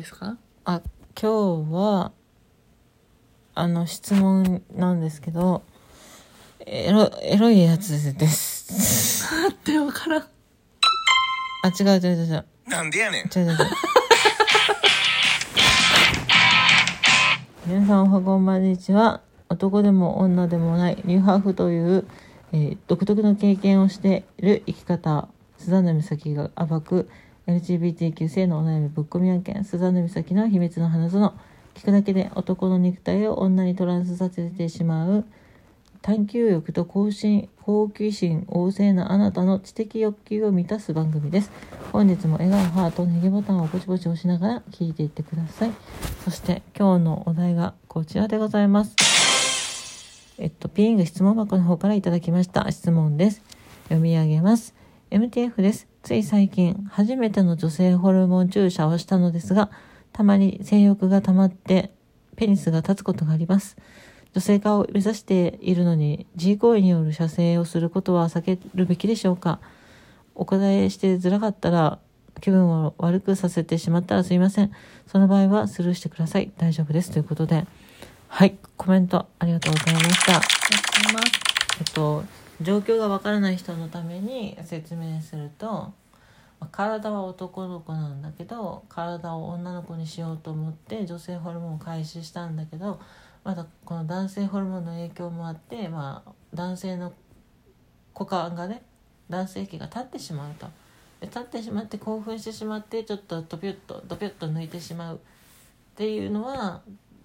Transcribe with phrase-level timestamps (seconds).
[0.00, 0.38] ですか？
[0.64, 0.80] あ
[1.20, 2.12] 今日は
[3.54, 5.62] あの質問なんですけど
[6.64, 9.34] エロエロいやつです。
[9.42, 10.22] 待ってわからん。
[10.22, 10.26] あ
[11.68, 12.44] 違う違う違う違う。
[12.66, 13.26] なんでやねん。
[13.26, 13.56] 違う違う違う。
[17.66, 19.20] 皆さんおはこんばんにちは。
[19.50, 22.06] 男でも女でもないニューハーフという、
[22.52, 25.28] えー独特の経験をしている生き方
[25.58, 27.10] スザンヌ美咲が暴く
[27.50, 31.34] LGBTQ 性のお悩みぶっ込み案件スザンヌ美咲の秘密の花園
[31.74, 35.24] 聞くだけで男の肉体を女にトランスさせてしまう
[36.02, 41.50] 探求欲と好心好奇心旺盛なあなたの知的欲求を満たす番組です。
[41.92, 45.72] 本日も笑顔ハートネギボタンをポチポチ押しながら聞いていってください。
[46.24, 48.96] そして今日のお題がこちらでございます。
[50.38, 53.42] えっとピーイング質問箱の方からいただきました質問です。
[53.84, 54.74] 読み上げます。
[55.10, 55.89] MTF です。
[56.02, 59.70] つい最近初めての女性ホルモン注射をしたのですが
[60.12, 61.92] たまに性欲が溜まって
[62.36, 63.76] ペニスが立つことがあります。
[64.32, 69.60] 女性化を目指しているのに G 行為による射精をすることは避けるべきでしょうか。
[70.34, 71.98] お答えしてづらかったら
[72.40, 74.70] 気分を悪くさせてしまったらすいません。
[75.06, 76.50] その場合はスルーしてください。
[76.56, 77.10] 大丈夫です。
[77.10, 77.66] ということで。
[78.28, 78.56] はい。
[78.76, 80.36] コメントありがとうございました。
[80.36, 81.40] ありがとうございます。
[81.80, 85.92] えっと状況がわからない人のために説明すると
[86.60, 93.00] まあ体は男の子なんだけど体を女の子にしようと思って女性ホルモンを開始したんだけど
[93.42, 97.12] まだこの男性ホルモンの影響もあって、まあ、男性の
[98.14, 98.82] 股間がね
[99.28, 100.66] 男性器が立ってしまうと。
[101.20, 105.16] で立ってしまって興奮してしまってちょっとドピュッとドピュッと抜いてしまう。
[105.16, 105.18] っ
[105.94, 106.80] ていうのは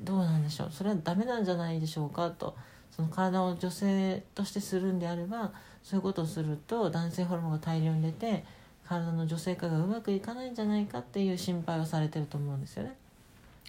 [0.00, 0.68] どうなんでしょう。
[0.72, 2.30] それはダメなんじゃないでしょうか。
[2.30, 2.56] と
[2.90, 8.44] その体を女性としてするんであればそういうことをすると男性ホルモンが大量に出て
[8.90, 12.96] 体の女性化がうまくいかないんじゃないかっていう心配をされてると思うんですよね。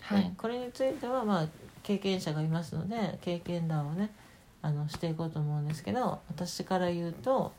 [0.02, 1.48] はいでこれについてはまあ
[1.84, 4.10] 経験者がいますので経験談をね
[4.64, 7.54] あのしていこうと思うんですけど私から言うと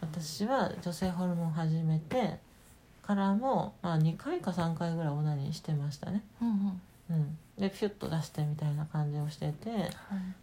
[0.00, 2.38] 私は女性ホルモンを始めて
[3.02, 6.22] からも、まあ、2回か3回ぐらいオナニーしてましたね。
[6.40, 6.80] うんうん
[7.10, 9.90] うん、でピュッと出してみたいな感じをしてて、はい。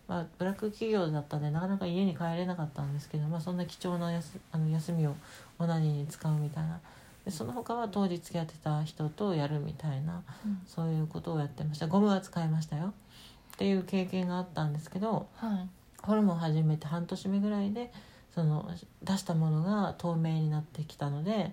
[0.07, 5.15] まあ、ブラック企業だったんでなかなか家に帰れなかったんですけど、まあ、そんな貴重なやすあの休みを
[5.59, 6.79] オナニーに使うみたいな。
[7.25, 10.61] でその他は当時付き合ってた人とやるみたいなうん。
[10.65, 11.87] そういうことをやってました。
[11.87, 12.93] ゴムは使いましたよ。
[13.53, 15.69] っていう経験があったんですけどはい。
[16.01, 17.91] ホルモン始めて半年目ぐらいで
[18.33, 18.69] その
[19.03, 21.51] 出したものが透明になってきたので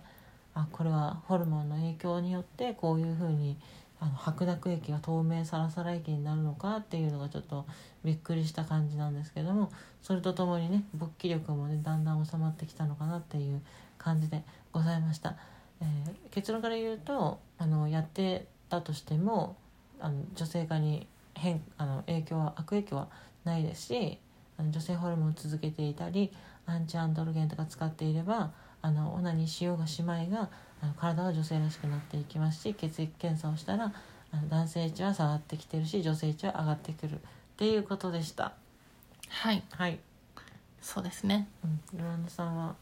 [0.54, 3.58] あこれはホルモンの影響によってこういうふうに
[4.00, 7.66] あの白濁液が透明サラサラ液になるのかっていうのがちょっと
[8.04, 9.72] びっくりした感じなんですけども
[10.02, 13.60] それとともにね勃起力もねだんだん収まってきたのかなっていう
[13.98, 14.42] 感じで
[14.72, 15.36] ございました。
[15.80, 15.88] えー
[16.30, 19.56] 結論から言うとあのやってたとしても
[20.00, 23.08] あの女性化に変あの影響は悪影響は
[23.44, 24.18] ないですし
[24.56, 26.32] あの女性ホルモンを続けていたり
[26.66, 28.52] アンチアンドロゲンとか使っていれば
[28.88, 30.48] あのオナニーしようがしまいが
[30.82, 33.92] あの体は女性らしくなっていきますし血液検査をしたら
[34.32, 37.18] あの男性値は下がってきてるし女性値は上がってくるっ
[37.56, 38.52] ていうことでした。
[39.28, 39.62] はい。
[39.70, 39.98] はい、
[40.80, 41.48] そうですね。
[41.64, 42.74] うん、ヨランダさんは？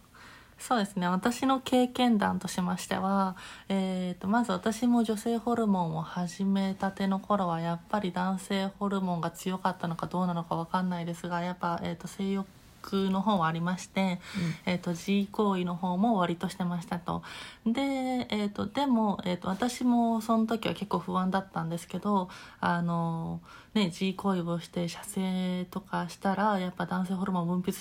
[0.59, 1.07] そうですね。
[1.07, 3.37] 私の経験談としましては、
[3.69, 12.47] えー、とまず私も女性ホルモンを始めたての頃はやっぱり男性ホルモンが強かったのかどうなのか分かんないですがやっぱ、えー、と性欲
[12.95, 14.21] の方はありまして、
[14.65, 17.23] えー、と G 行為の方も割としてましたと。
[17.67, 22.29] で,、えー、とでも、えー、と私もその時は結構不安だったんですけど
[22.61, 23.41] あの、
[23.75, 27.73] ね、G 行為をして射精とかしたらやっぱ男性ホルモンを分泌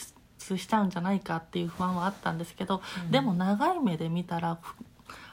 [0.57, 3.11] しちゃうんじゃないかっていう不安はあったんですけど、うん。
[3.11, 4.75] でも長い目で見たらふ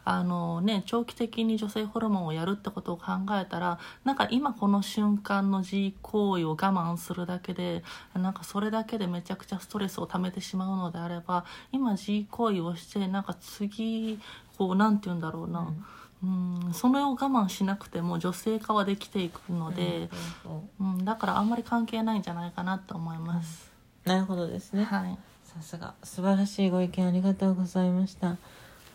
[0.05, 3.05] あのね、長期的に女性ホルモンをやるってことを考
[3.41, 14.19] えたらなんか今この瞬間の G 行為を我慢するだけでなんかそれだけでめちゃくちゃストレスを溜めてしまうのであれば今 G 行為をしてなんか次
[14.59, 15.73] こうなんて言うんだろうな、
[16.25, 16.27] う
[16.71, 20.09] ん、それを我慢しなくても女性化はできていくので、
[20.81, 23.71] うんうんうん、だからあんまり関係ないんじゃないかなと思います。
[24.05, 24.85] なるほどですね。
[24.85, 25.19] はい。
[25.45, 25.95] さすが。
[26.03, 28.37] 素晴らしいご意見ありがとうございました。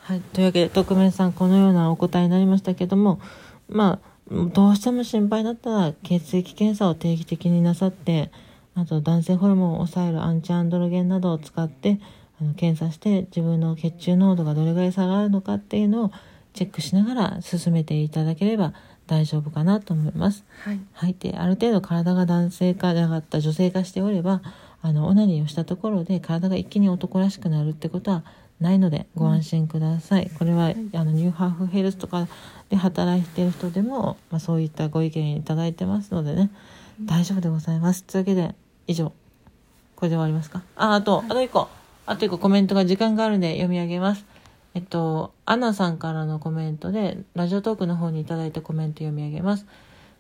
[0.07, 3.19] はい、というわけで匿名さんこのようなお答えになりましたけども
[3.67, 8.31] まあどうしても心配だったら血液検査を定期的になさって
[8.73, 11.99] あと男性ホルモンを抑えるアンチアンドロゲンなどを使って
[12.39, 16.11] あの検査して自分の血中濃度がどれぐらい下がるのかっていうのを
[16.53, 18.73] チェックしながら進めていただければ
[19.07, 20.45] 大丈夫かなと思います。
[20.63, 20.79] はい。
[20.93, 24.41] はい、である程度体が男性化じゃなかった女性化しておれば
[24.81, 28.23] あのオナニーをしたところで体が一気に男らしくなるってことは
[28.59, 32.27] ないのでご安心ください、これはあのニューハーフヘルスとか
[32.69, 36.49] で働いてる人でも、まあ、そういったご意見いただいてますのでね。
[37.05, 38.03] 大丈夫でございます。
[38.03, 38.55] というわけで
[38.87, 39.13] 以上。
[39.95, 40.63] これで終わりますか？
[40.75, 41.67] ああと、あと一個。
[42.07, 42.39] あと一個。
[42.39, 44.25] コメントが時間があるんで読み上げます。
[44.73, 49.65] えっとアナさんからのコメントでラジオトークの方にいただいたコメント読み上げます。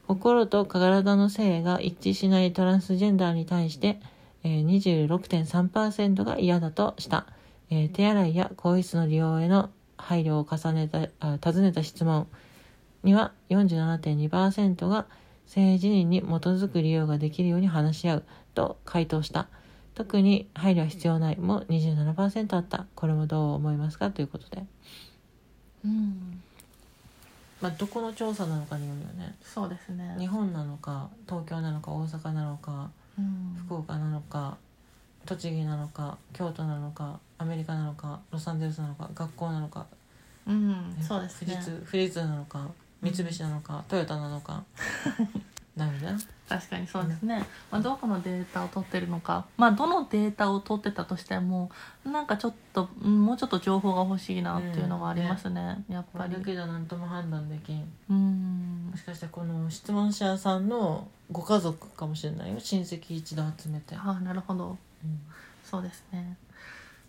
[0.07, 3.99] 心と体の性が一致しないトランスジェンダーに対して、
[4.43, 7.25] えー、26.3%が嫌だとした、
[7.69, 12.27] えー手洗いや更衣室の利用への配慮を重ねたあ尋ねた質問
[13.03, 15.05] には47.2%が
[15.47, 18.23] 性自認に基づく利用ができるように話し合う
[18.53, 19.47] と回答した。
[19.95, 21.37] 特に配慮は必要ない。
[21.37, 22.85] も27%あった。
[22.93, 24.63] これもどう思いますかということで。
[25.85, 26.41] うん。
[27.61, 29.35] まあどこの調査なのかによるよね。
[29.41, 30.15] そうですね。
[30.19, 33.55] 日本なのか東京なのか大阪なのかうん。
[33.65, 34.57] 福岡なのか
[35.27, 39.85] 栃木なのか京都なのかアメリカなのかロサンゼルスなのか学校なのか、
[40.47, 41.53] うんねそうですね。
[41.53, 42.67] 富士通富士通なのか
[43.01, 44.63] 三菱なのか、トヨタなのか。
[45.75, 46.17] なるほどね
[46.49, 49.45] 確かにそうですね、まあ、どこのデータを取ってるのか。
[49.57, 51.69] まあどのデータを取ってたとしても
[52.03, 56.33] なんかちょっとうんもうちょっと情報が欲しいなっていうのがありますね、やっぱり。
[56.33, 57.85] だけど何とも判断できん。
[58.09, 58.87] うん。
[58.89, 62.59] もしかしてこの質問者さんのご家族かもしれないよ。
[62.59, 64.69] 親戚一同集めて、ああなるほど。
[64.69, 64.79] うん
[65.63, 66.37] そうですね。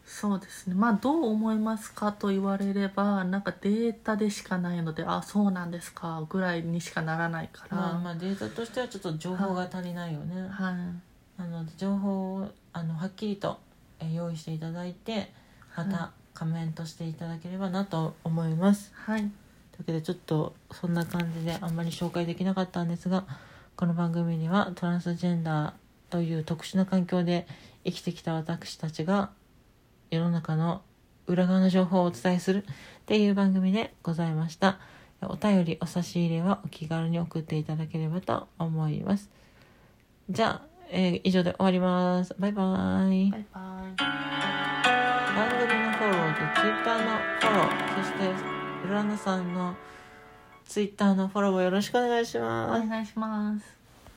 [0.04, 0.74] そうですね。
[0.74, 11.40] まあどう思いますかと言われればなんかデータでしかないのであそうなんですかぐらいにしかならないから、まあまあデータとしてはちょっと情報が足りないよね、はい。
[11.40, 13.58] なので情報をあのはっきりと
[14.00, 15.30] えー用意していただいて
[15.76, 18.90] まはたコメントしていただければなと思います。
[18.94, 19.20] はい。
[19.20, 23.24] というわけでちょっとそんな感じであんまり紹介できなかったんですが
[23.76, 25.72] この番組にはトランスジェンダー
[26.10, 27.46] という特殊な環境で
[27.84, 29.30] 生きてきた私たちが
[30.10, 30.82] 世の中の
[31.26, 34.78] 裏側の情報をお伝えするっていう番組でございました。
[35.20, 39.28] お便りお差し入れはお気軽に送っていただければと思います。
[40.30, 42.34] じゃあ、えー以上で終わります。
[42.38, 43.30] バイバイ。
[43.30, 43.96] バイバイ
[45.36, 47.04] 番組のフォローと Twitter の
[47.40, 49.74] フォローそして浦野さんの
[50.64, 52.88] Twitter のフォローもよろしくお願いしおます。
[52.88, 53.77] 願いします